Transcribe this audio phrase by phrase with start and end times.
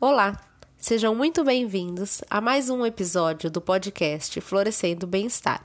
[0.00, 0.40] Olá,
[0.76, 5.60] sejam muito bem-vindos a mais um episódio do podcast Florescendo Bem-Estar.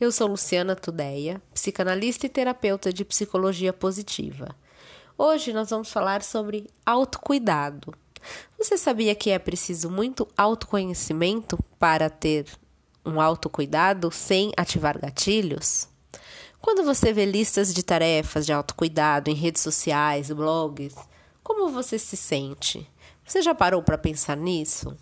[0.00, 4.54] Eu sou Luciana Tudeia, psicanalista e terapeuta de psicologia positiva.
[5.18, 7.92] Hoje nós vamos falar sobre autocuidado.
[8.56, 12.46] Você sabia que é preciso muito autoconhecimento para ter
[13.04, 15.88] um autocuidado sem ativar gatilhos?
[16.60, 20.94] Quando você vê listas de tarefas de autocuidado em redes sociais, blogs,
[21.42, 22.88] como você se sente?
[23.24, 24.96] Você já parou para pensar nisso?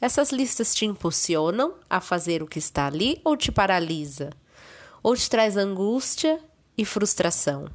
[0.00, 4.30] Essas listas te impulsionam a fazer o que está ali ou te paralisa?
[5.02, 6.40] Ou te traz angústia
[6.76, 7.68] e frustração?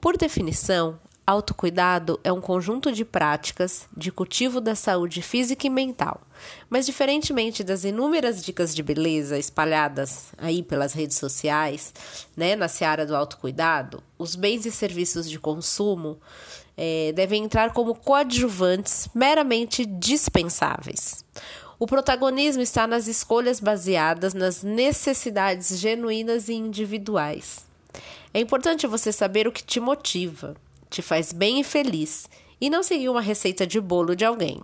[0.00, 6.22] Por definição, Autocuidado é um conjunto de práticas de cultivo da saúde física e mental.
[6.70, 11.92] Mas diferentemente das inúmeras dicas de beleza espalhadas aí pelas redes sociais,
[12.34, 16.18] né, na seara do autocuidado, os bens e serviços de consumo
[16.74, 21.22] é, devem entrar como coadjuvantes meramente dispensáveis.
[21.78, 27.66] O protagonismo está nas escolhas baseadas nas necessidades genuínas e individuais.
[28.32, 30.56] É importante você saber o que te motiva
[30.90, 32.28] te faz bem e feliz,
[32.60, 34.60] e não seguir uma receita de bolo de alguém.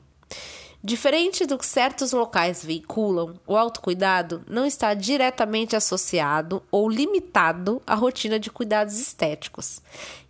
[0.86, 7.94] Diferente do que certos locais veiculam, o autocuidado não está diretamente associado ou limitado à
[7.94, 9.80] rotina de cuidados estéticos.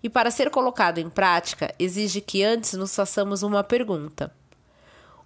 [0.01, 4.33] E para ser colocado em prática, exige que antes nos façamos uma pergunta: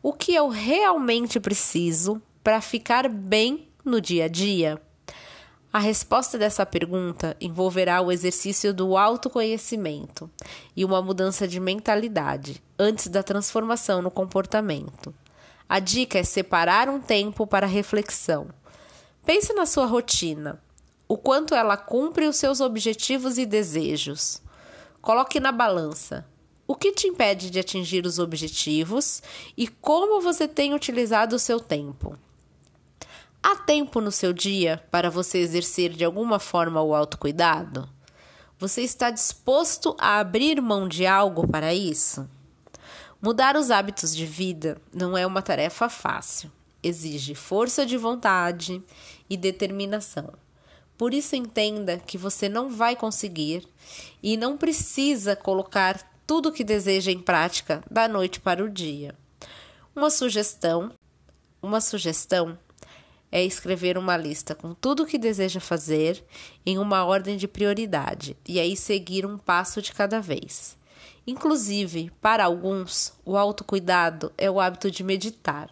[0.02, 4.80] O que eu realmente preciso para ficar bem no dia a dia?
[5.70, 10.30] A resposta dessa pergunta envolverá o exercício do autoconhecimento
[10.74, 15.14] e uma mudança de mentalidade antes da transformação no comportamento.
[15.68, 18.48] A dica é separar um tempo para reflexão.
[19.26, 20.58] Pense na sua rotina,
[21.06, 24.40] o quanto ela cumpre os seus objetivos e desejos.
[25.02, 26.26] Coloque na balança
[26.66, 29.22] o que te impede de atingir os objetivos
[29.54, 32.18] e como você tem utilizado o seu tempo.
[33.42, 37.88] Há tempo no seu dia para você exercer de alguma forma o autocuidado?
[38.58, 42.28] Você está disposto a abrir mão de algo para isso?
[43.22, 46.50] Mudar os hábitos de vida não é uma tarefa fácil.
[46.82, 48.82] Exige força de vontade
[49.30, 50.32] e determinação.
[50.96, 53.66] Por isso, entenda que você não vai conseguir
[54.20, 59.14] e não precisa colocar tudo o que deseja em prática da noite para o dia.
[59.94, 60.92] Uma sugestão,
[61.62, 62.58] uma sugestão
[63.30, 66.24] é escrever uma lista com tudo o que deseja fazer
[66.64, 70.76] em uma ordem de prioridade e aí seguir um passo de cada vez.
[71.26, 75.70] Inclusive, para alguns, o autocuidado é o hábito de meditar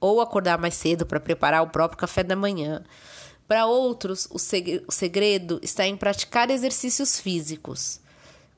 [0.00, 2.84] ou acordar mais cedo para preparar o próprio café da manhã.
[3.46, 8.00] Para outros, o segredo está em praticar exercícios físicos,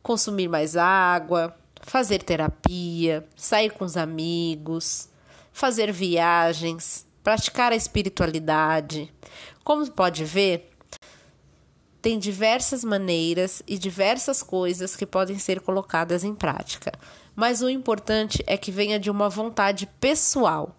[0.03, 5.09] consumir mais água, fazer terapia, sair com os amigos,
[5.53, 9.13] fazer viagens, praticar a espiritualidade.
[9.65, 10.71] Como pode ver,
[12.01, 16.93] tem diversas maneiras e diversas coisas que podem ser colocadas em prática,
[17.37, 20.77] mas o importante é que venha de uma vontade pessoal.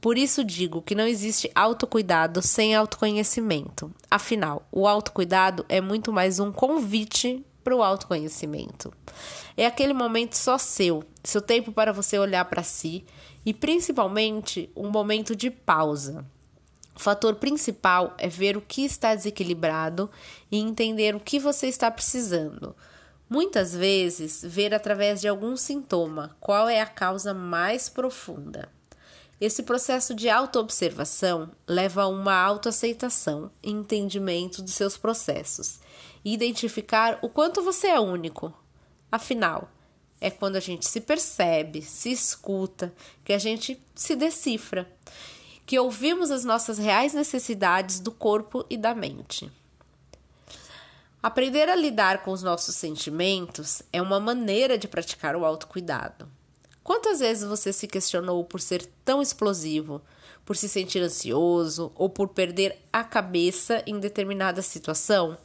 [0.00, 3.90] Por isso digo que não existe autocuidado sem autoconhecimento.
[4.10, 8.92] Afinal, o autocuidado é muito mais um convite para o autoconhecimento.
[9.56, 13.04] É aquele momento só seu, seu tempo para você olhar para si
[13.44, 16.24] e principalmente um momento de pausa.
[16.94, 20.08] O fator principal é ver o que está desequilibrado
[20.50, 22.74] e entender o que você está precisando.
[23.28, 28.68] Muitas vezes, ver através de algum sintoma qual é a causa mais profunda.
[29.40, 35.80] Esse processo de autoobservação leva a uma autoaceitação e entendimento dos seus processos
[36.24, 38.54] e identificar o quanto você é único.
[39.10, 39.68] Afinal,
[40.24, 44.90] é quando a gente se percebe, se escuta, que a gente se decifra,
[45.66, 49.52] que ouvimos as nossas reais necessidades do corpo e da mente.
[51.22, 56.26] Aprender a lidar com os nossos sentimentos é uma maneira de praticar o autocuidado.
[56.82, 60.00] Quantas vezes você se questionou por ser tão explosivo,
[60.42, 65.36] por se sentir ansioso ou por perder a cabeça em determinada situação?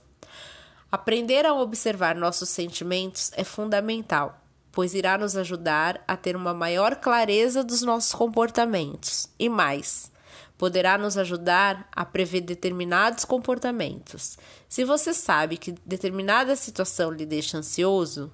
[0.90, 4.42] Aprender a observar nossos sentimentos é fundamental,
[4.80, 10.10] pois irá nos ajudar a ter uma maior clareza dos nossos comportamentos e mais,
[10.58, 14.38] poderá nos ajudar a prever determinados comportamentos.
[14.70, 18.32] Se você sabe que determinada situação lhe deixa ansioso,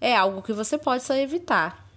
[0.00, 1.88] é algo que você pode só evitar.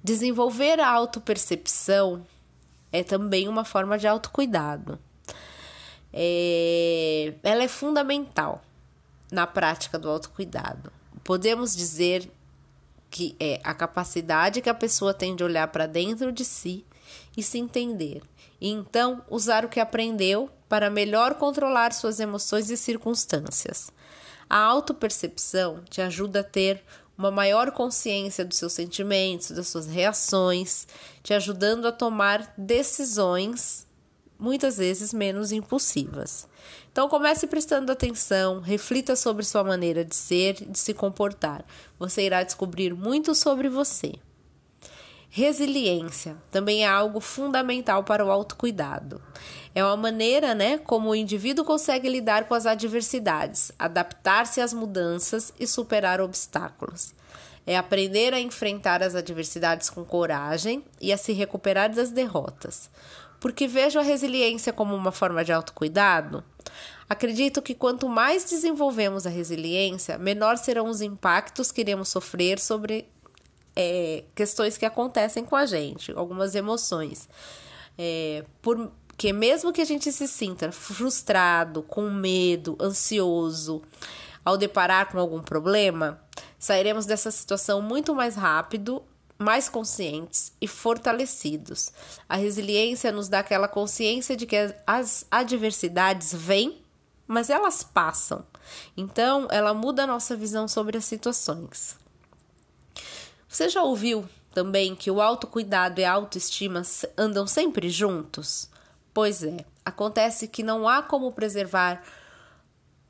[0.00, 2.24] Desenvolver a autopercepção
[2.92, 5.00] é também uma forma de autocuidado.
[6.12, 8.62] É, ela é fundamental
[9.32, 10.92] na prática do autocuidado.
[11.24, 12.30] Podemos dizer
[13.10, 16.84] que é a capacidade que a pessoa tem de olhar para dentro de si
[17.36, 18.22] e se entender,
[18.60, 23.90] e então usar o que aprendeu para melhor controlar suas emoções e circunstâncias.
[24.48, 26.82] A autopercepção te ajuda a ter
[27.18, 30.86] uma maior consciência dos seus sentimentos, das suas reações,
[31.22, 33.86] te ajudando a tomar decisões
[34.40, 36.48] muitas vezes menos impulsivas.
[36.90, 41.64] Então comece prestando atenção, reflita sobre sua maneira de ser, de se comportar.
[41.98, 44.14] Você irá descobrir muito sobre você.
[45.32, 49.22] Resiliência também é algo fundamental para o autocuidado.
[49.72, 55.52] É uma maneira, né, como o indivíduo consegue lidar com as adversidades, adaptar-se às mudanças
[55.60, 57.14] e superar obstáculos.
[57.64, 62.90] É aprender a enfrentar as adversidades com coragem e a se recuperar das derrotas.
[63.40, 66.44] Porque vejo a resiliência como uma forma de autocuidado,
[67.10, 73.04] Acredito que quanto mais desenvolvemos a resiliência, menor serão os impactos que iremos sofrer sobre
[73.74, 77.28] é, questões que acontecem com a gente, algumas emoções.
[77.98, 83.82] É, porque mesmo que a gente se sinta frustrado, com medo, ansioso,
[84.44, 86.22] ao deparar com algum problema,
[86.60, 89.02] sairemos dessa situação muito mais rápido,
[89.40, 91.90] mais conscientes e fortalecidos.
[92.28, 96.82] A resiliência nos dá aquela consciência de que as adversidades vêm,
[97.26, 98.44] mas elas passam.
[98.94, 101.96] Então, ela muda a nossa visão sobre as situações.
[103.48, 106.82] Você já ouviu também que o autocuidado e a autoestima
[107.16, 108.68] andam sempre juntos?
[109.14, 112.02] Pois é, acontece que não há como preservar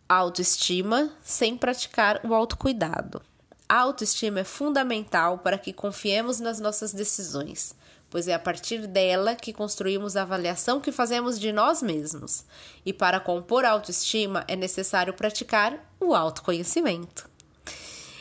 [0.09, 3.21] a autoestima sem praticar o autocuidado.
[3.71, 7.73] A autoestima é fundamental para que confiemos nas nossas decisões,
[8.11, 12.45] pois é a partir dela que construímos a avaliação que fazemos de nós mesmos.
[12.85, 17.31] E para compor a autoestima é necessário praticar o autoconhecimento.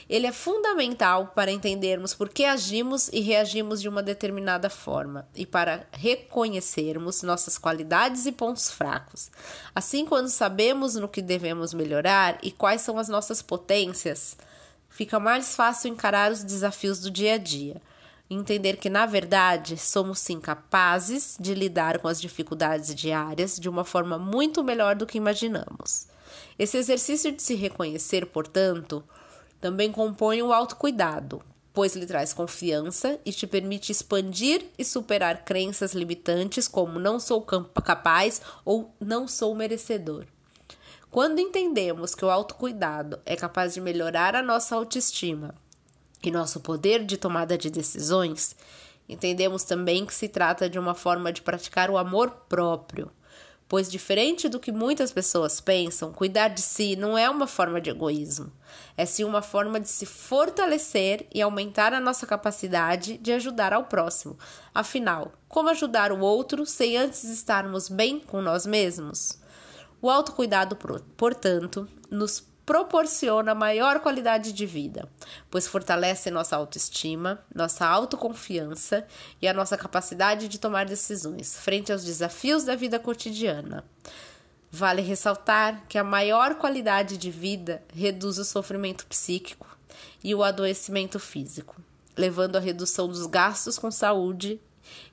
[0.07, 5.47] Ele é fundamental para entendermos por que agimos e reagimos de uma determinada forma e
[5.47, 9.31] para reconhecermos nossas qualidades e pontos fracos.
[9.73, 14.37] Assim, quando sabemos no que devemos melhorar e quais são as nossas potências,
[14.89, 17.81] fica mais fácil encarar os desafios do dia a dia.
[18.29, 23.83] Entender que, na verdade, somos sim capazes de lidar com as dificuldades diárias de uma
[23.83, 26.07] forma muito melhor do que imaginamos.
[26.57, 29.03] Esse exercício de se reconhecer, portanto,
[29.59, 31.41] também compõe o autocuidado,
[31.73, 37.41] pois lhe traz confiança e te permite expandir e superar crenças limitantes como não sou
[37.41, 40.25] capaz ou não sou merecedor.
[41.11, 45.55] Quando entendemos que o autocuidado é capaz de melhorar a nossa autoestima
[46.23, 48.55] e nosso poder de tomada de decisões,
[49.07, 53.11] entendemos também que se trata de uma forma de praticar o amor próprio,
[53.67, 57.89] pois, diferente do que muitas pessoas pensam, cuidar de si não é uma forma de
[57.89, 58.51] egoísmo,
[58.95, 63.85] é sim uma forma de se fortalecer e aumentar a nossa capacidade de ajudar ao
[63.85, 64.37] próximo.
[64.75, 69.38] Afinal, como ajudar o outro sem antes estarmos bem com nós mesmos?
[70.01, 70.77] O autocuidado,
[71.17, 75.09] portanto, nos proporciona maior qualidade de vida,
[75.49, 79.07] pois fortalece nossa autoestima, nossa autoconfiança
[79.41, 83.83] e a nossa capacidade de tomar decisões frente aos desafios da vida cotidiana.
[84.71, 89.67] Vale ressaltar que a maior qualidade de vida reduz o sofrimento psíquico
[90.23, 91.75] e o adoecimento físico,
[92.15, 94.61] levando à redução dos gastos com saúde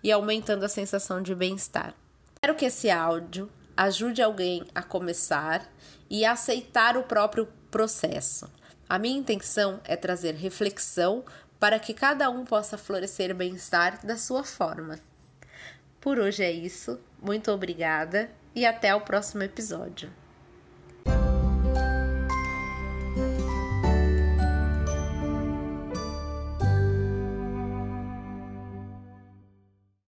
[0.03, 1.95] e aumentando a sensação de bem-estar.
[2.35, 5.67] Espero que esse áudio ajude alguém a começar
[6.09, 8.51] e aceitar o próprio processo.
[8.89, 11.25] A minha intenção é trazer reflexão
[11.59, 14.99] para que cada um possa florescer bem-estar da sua forma.
[16.01, 17.01] Por hoje é isso.
[17.21, 20.13] Muito obrigada e até o próximo episódio.